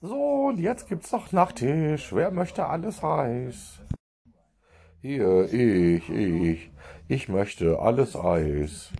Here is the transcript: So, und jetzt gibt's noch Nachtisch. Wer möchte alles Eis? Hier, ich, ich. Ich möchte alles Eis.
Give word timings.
So, 0.00 0.46
und 0.46 0.60
jetzt 0.60 0.88
gibt's 0.88 1.10
noch 1.10 1.32
Nachtisch. 1.32 2.14
Wer 2.14 2.30
möchte 2.30 2.66
alles 2.66 3.02
Eis? 3.02 3.80
Hier, 5.02 5.52
ich, 5.52 6.08
ich. 6.08 6.70
Ich 7.08 7.28
möchte 7.28 7.80
alles 7.80 8.14
Eis. 8.14 8.92